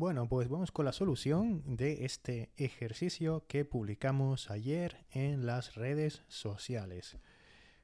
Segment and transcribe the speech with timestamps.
[0.00, 6.22] Bueno, pues vamos con la solución de este ejercicio que publicamos ayer en las redes
[6.26, 7.18] sociales.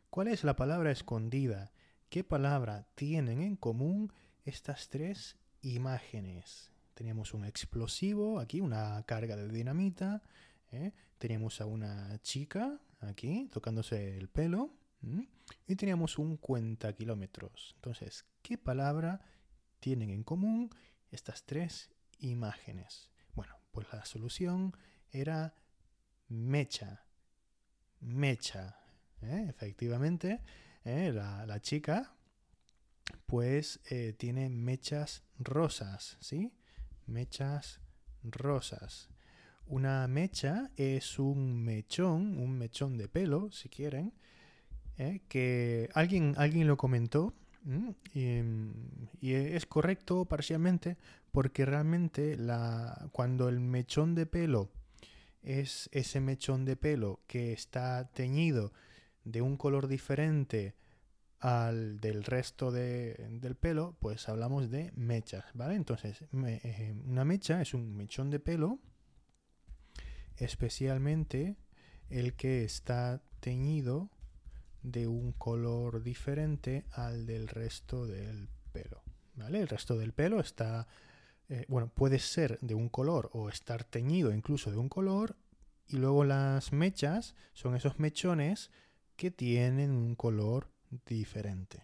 [0.08, 1.74] ¿Cuál es la palabra escondida?
[2.08, 4.14] ¿Qué palabra tienen en común
[4.46, 6.72] estas tres imágenes?
[6.94, 10.22] Teníamos un explosivo, aquí una carga de dinamita.
[10.72, 10.92] ¿eh?
[11.18, 14.70] Teníamos a una chica aquí tocándose el pelo.
[15.66, 17.74] Y teníamos un cuenta kilómetros.
[17.74, 19.20] Entonces, ¿qué palabra
[19.80, 20.70] tienen en común
[21.10, 23.10] estas tres imágenes?
[23.34, 24.76] Bueno, pues la solución
[25.10, 25.54] era
[26.28, 27.04] mecha.
[28.00, 28.78] Mecha.
[29.22, 29.46] ¿eh?
[29.48, 30.40] Efectivamente,
[30.84, 31.12] ¿eh?
[31.12, 32.12] la, chica
[33.26, 36.52] pues eh, tiene mechas rosas, ¿sí?
[37.06, 37.80] Mechas
[38.22, 39.08] rosas.
[39.66, 44.12] Una mecha es un mechón, un mechón de pelo, si quieren,
[45.28, 47.34] que alguien, alguien lo comentó
[48.14, 50.96] y, es correcto parcialmente
[51.32, 54.70] porque realmente la, cuando el mechón de pelo
[55.42, 58.72] es ese mechón de pelo que está teñido
[59.24, 60.74] de un color diferente
[61.40, 65.74] al del resto del pelo, pues hablamos de mechas, ¿vale?
[65.74, 68.78] Entonces, eh, una mecha es un mechón de pelo,
[70.36, 71.56] especialmente
[72.08, 74.10] el que está teñido
[74.86, 79.02] de un color diferente al del resto del pelo,
[79.34, 79.60] ¿vale?
[79.60, 80.86] El resto del pelo está,
[81.48, 85.36] eh, bueno, puede ser de un color o estar teñido incluso de un color,
[85.88, 88.70] y luego las mechas son esos mechones
[89.16, 90.70] que tienen un color
[91.04, 91.82] diferente.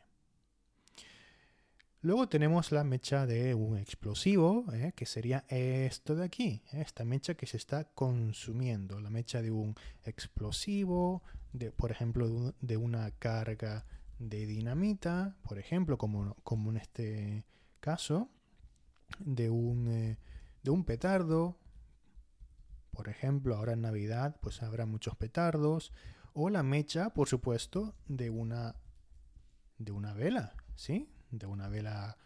[2.02, 4.92] Luego tenemos la mecha de un explosivo, ¿eh?
[4.94, 6.80] que sería esto de aquí, ¿eh?
[6.80, 11.22] esta mecha que se está consumiendo, la mecha de un explosivo,
[11.52, 13.86] de, por ejemplo, de, una carga
[14.18, 17.44] de dinamita, por ejemplo, como, como en este
[17.80, 18.30] caso,
[19.18, 20.18] de un, eh,
[20.62, 21.58] de un petardo,
[22.92, 25.92] por ejemplo, ahora en Navidad pues habrá muchos petardos,
[26.34, 28.76] o la mecha, por supuesto, de una,
[29.78, 31.08] de una vela, ¿sí?
[31.30, 32.16] De una vela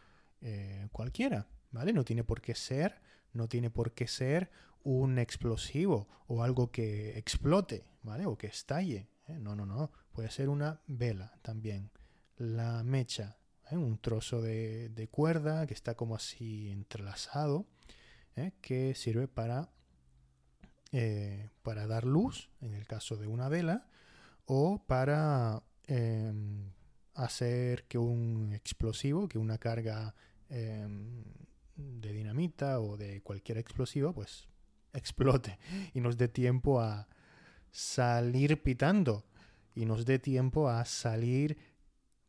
[0.41, 1.93] eh, cualquiera, ¿vale?
[1.93, 3.01] No tiene por qué ser,
[3.33, 4.51] no tiene por qué ser
[4.87, 8.25] un explosivo o algo que explote, ¿vale?
[8.25, 9.09] O que estalle.
[9.27, 9.39] ¿eh?
[9.41, 9.91] No, no, no.
[10.13, 11.91] Puede ser una vela también.
[12.37, 13.37] La mecha,
[13.71, 13.77] ¿eh?
[13.77, 17.67] un trozo de, de, cuerda que está como así entrelazado,
[18.61, 19.71] que sirve para
[21.63, 23.87] para dar luz, en el caso de una vela,
[24.47, 26.71] o para em,
[27.13, 30.15] hacer que un explosivo, que una carga
[30.49, 31.23] em,
[31.77, 34.49] de dinamita o de cualquier explosivo, pues
[34.97, 35.59] explote
[35.95, 37.09] y nos dé tiempo a
[37.71, 39.25] salir pitando
[39.75, 41.59] y nos dé tiempo a salir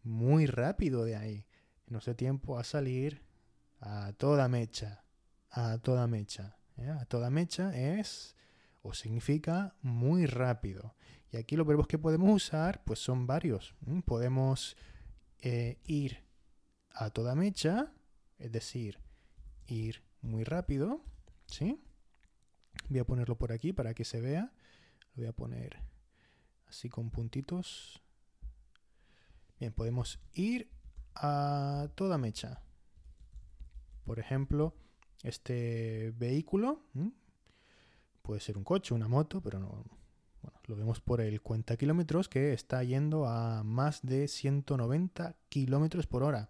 [0.04, 1.46] muy rápido de ahí.
[1.88, 3.24] Nos dé tiempo a salir
[3.80, 5.04] a toda mecha,
[5.50, 6.58] a toda mecha.
[6.78, 6.90] ¿eh?
[6.90, 8.36] A toda mecha es
[8.82, 10.96] o significa muy rápido.
[11.32, 13.76] Y aquí los verbos que podemos usar pues son varios.
[14.06, 14.76] Podemos
[15.40, 16.24] eh, ir
[16.92, 17.94] a toda mecha,
[18.38, 19.00] es decir,
[19.68, 21.02] ir muy rápido.
[21.48, 21.82] ¿sí?
[22.90, 24.52] Voy a ponerlo por aquí para que se vea.
[25.16, 25.82] Lo voy a poner
[26.68, 28.02] así con puntitos.
[29.60, 30.70] Bien, podemos ir
[31.16, 32.62] a toda mecha.
[34.06, 34.74] Por ejemplo,
[35.24, 36.82] este vehículo
[38.22, 39.84] puede ser un coche, una moto, pero no,
[40.66, 46.24] lo vemos por el cuenta kilómetros que está yendo a más de 190 kilómetros por
[46.24, 46.50] hora.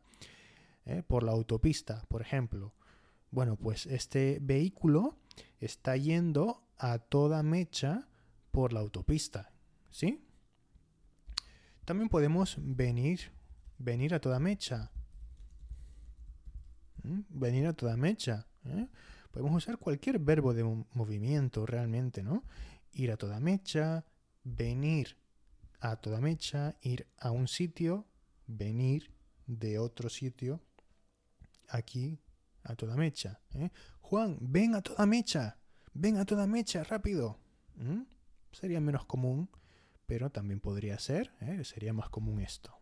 [0.85, 1.03] ¿eh?
[1.07, 2.73] Por la autopista, por ejemplo.
[3.31, 5.17] Bueno, pues este vehículo
[5.59, 8.07] está yendo a toda mecha
[8.51, 9.51] por la autopista.
[9.89, 10.23] ¿Sí?
[11.85, 13.31] También podemos venir,
[13.77, 14.91] venir a toda mecha.
[17.03, 17.21] ¿Mm?
[17.29, 18.47] Venir a toda mecha.
[18.65, 18.87] ¿eh?
[19.31, 22.43] Podemos usar cualquier verbo de movimiento realmente, ¿no?
[22.97, 24.05] ir a toda mecha,
[24.43, 25.17] venir
[25.79, 28.07] a toda mecha, ir a un sitio,
[28.47, 29.11] venir
[29.45, 30.61] de otro sitio,
[31.69, 32.19] aquí
[32.63, 33.39] a toda mecha.
[33.53, 33.69] ¿eh?
[34.09, 35.57] Juan, ven a toda mecha,
[35.91, 37.41] ven a toda mecha, rápido.
[37.75, 38.03] ¿Mm?
[38.53, 39.49] Sería menos común,
[40.05, 41.61] pero también podría ser, ¿eh?
[41.65, 42.73] sería más común esto.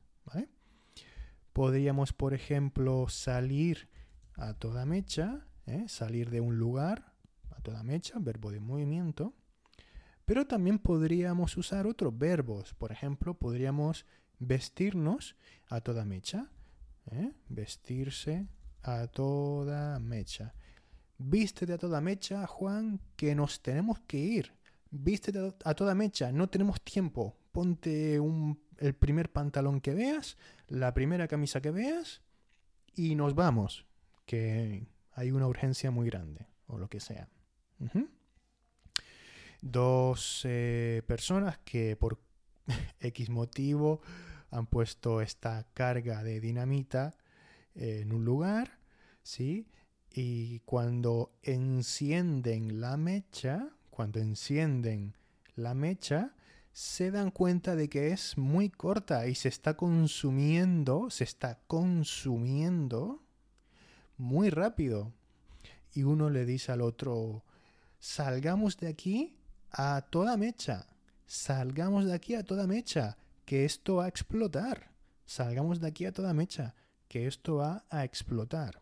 [1.51, 3.89] Podríamos, por ejemplo, salir
[4.35, 5.85] a toda mecha, ¿eh?
[5.87, 7.15] salir de un lugar
[7.49, 9.33] a toda mecha, verbo de movimiento.
[10.25, 12.75] Pero también podríamos usar otros verbos.
[12.75, 14.05] Por ejemplo, podríamos
[14.37, 15.35] vestirnos
[15.69, 16.51] a toda mecha.
[17.09, 17.33] ¿eh?
[17.49, 18.47] Vestirse
[18.83, 20.53] a toda mecha.
[21.17, 24.53] Vístete a toda mecha, Juan, que nos tenemos que ir.
[24.91, 27.37] Vístete a toda mecha, no tenemos tiempo.
[27.51, 32.21] Ponte el primer pantalón que veas, la primera camisa que veas
[32.93, 33.85] y nos vamos.
[34.25, 37.29] Que hay una urgencia muy grande o lo que sea.
[39.61, 42.19] Dos eh, personas que por
[42.99, 44.01] X motivo
[44.51, 47.15] han puesto esta carga de dinamita
[47.73, 48.79] en un lugar,
[49.23, 49.67] ¿sí?
[50.17, 55.13] Y cuando encienden la mecha, cuando encienden
[55.57, 56.33] la mecha,
[56.71, 63.25] se dan cuenta de que es muy corta y se está consumiendo, se está consumiendo
[64.15, 65.11] muy rápido.
[65.93, 67.43] Y uno le dice al otro,
[67.99, 69.35] salgamos de aquí
[69.69, 70.87] a toda mecha,
[71.27, 74.91] salgamos de aquí a toda mecha, que esto va a explotar.
[75.25, 76.73] Salgamos de aquí a toda mecha,
[77.09, 78.81] que esto va a explotar.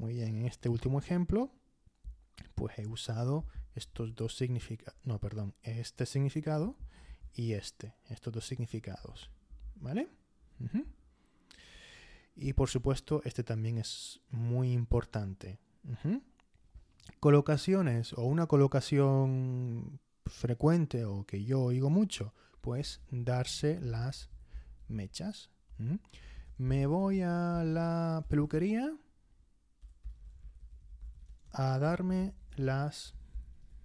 [0.00, 1.50] Muy bien, en este último ejemplo,
[2.54, 3.44] pues he usado
[3.74, 6.74] estos dos significados, no, perdón, este significado
[7.34, 9.30] y este, estos dos significados,
[9.74, 10.08] ¿vale?
[12.34, 15.58] Y por supuesto, este también es muy importante.
[17.20, 22.32] Colocaciones o una colocación frecuente o que yo oigo mucho,
[22.62, 24.30] pues darse las
[24.88, 25.50] mechas.
[26.56, 28.96] Me voy a la peluquería
[31.52, 33.14] a darme las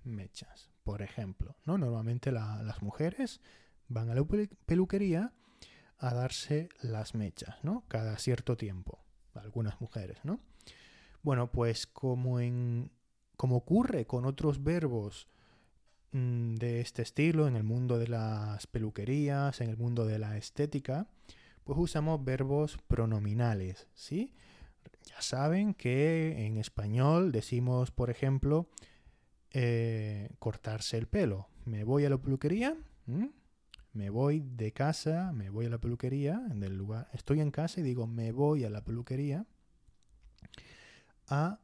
[0.03, 1.55] mechas, por ejemplo.
[1.65, 1.77] ¿no?
[1.77, 3.41] Normalmente las mujeres
[3.87, 4.25] van a la
[4.65, 5.33] peluquería
[5.97, 7.83] a darse las mechas, ¿no?
[7.87, 8.99] Cada cierto tiempo.
[9.33, 10.39] Algunas mujeres, ¿no?
[11.23, 12.91] Bueno, pues como en.
[13.37, 15.27] como ocurre con otros verbos
[16.11, 20.37] mm, de este estilo en el mundo de las peluquerías, en el mundo de la
[20.37, 21.07] estética,
[21.63, 24.33] pues usamos verbos pronominales, ¿sí?
[25.05, 28.69] Ya saben que en español decimos, por ejemplo,
[29.51, 31.47] eh, cortarse el pelo.
[31.65, 32.75] Me voy a la peluquería,
[33.93, 37.83] me voy de casa, me voy a la peluquería, del lugar, estoy en casa y
[37.83, 39.45] digo, me voy a la peluquería
[41.27, 41.59] a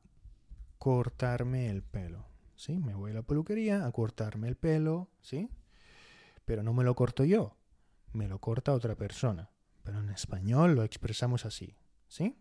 [0.77, 2.25] cortarme el pelo.
[2.55, 2.77] ¿Sí?
[2.77, 5.49] Me voy a la peluquería a cortarme el pelo, ¿sí?
[6.45, 7.57] Pero no me lo corto yo,
[8.13, 9.49] me lo corta otra persona.
[9.83, 11.75] Pero en español lo expresamos así,
[12.07, 12.37] ¿sí?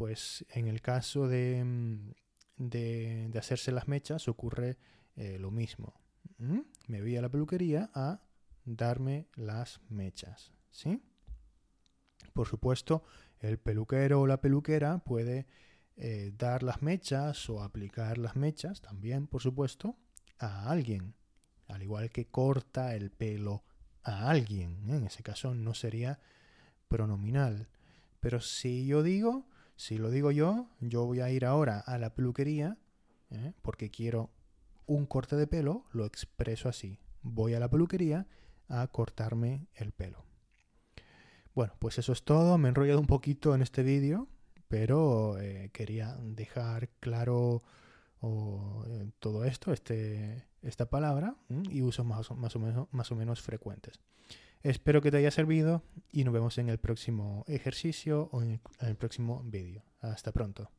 [0.00, 2.12] Pues en el caso de, mm,
[2.56, 4.78] de, hacerse las mechas ocurre
[5.14, 5.92] eh, lo mismo.
[6.86, 8.22] Me voy a la peluquería a
[8.64, 10.54] darme las mechas.
[10.70, 11.02] ¿sí?
[12.32, 13.04] Por supuesto,
[13.40, 15.46] el peluquero o la peluquera puede
[15.96, 19.98] eh, dar las mechas o aplicar las mechas también, por supuesto,
[20.38, 21.14] a alguien.
[21.68, 23.64] Al igual que corta el pelo
[24.02, 24.88] a alguien.
[24.88, 24.96] ¿eh?
[24.96, 26.20] En ese caso no sería
[26.88, 27.68] pronominal.
[28.18, 29.49] Pero si yo digo,
[29.80, 32.76] si lo digo yo, yo voy a ir ahora a la peluquería
[33.30, 33.54] ¿eh?
[33.62, 34.28] porque quiero
[34.84, 36.98] un corte de pelo, lo expreso así.
[37.22, 38.26] Voy a la peluquería
[38.68, 40.22] a cortarme el pelo.
[41.54, 42.58] Bueno, pues eso es todo.
[42.58, 44.28] Me he enrollado un poquito en este vídeo,
[44.68, 47.62] pero eh, quería dejar claro
[48.22, 51.36] eh, todo esto, este, esta palabra,
[51.70, 53.98] y usos más, o menos frecuentes.
[54.62, 58.96] Espero que te haya servido y nos vemos en el próximo ejercicio o en el
[58.96, 59.82] próximo vídeo.
[60.00, 60.70] Hasta pronto.